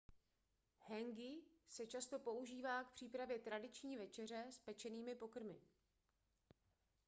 hāngi 0.87 1.27
se 1.67 1.87
často 1.87 2.19
používá 2.19 2.83
k 2.83 2.91
přípravě 2.91 3.39
tradiční 3.39 3.97
večeře 3.97 4.45
s 4.49 4.59
pečenými 4.59 5.15
pokrmy 5.15 5.59